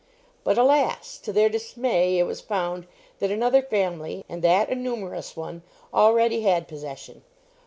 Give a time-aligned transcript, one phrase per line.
[0.43, 1.19] But, alas!
[1.19, 2.87] to their dismay, it was found
[3.19, 5.61] that another family, and that a numerous one,
[5.93, 7.21] already had possession.